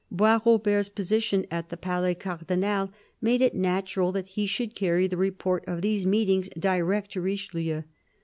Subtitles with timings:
[0.11, 2.89] Boisrobert's position at the Palais Cardinal
[3.21, 7.83] made it natural that he should carry the report of these meetings direct to Richelieu.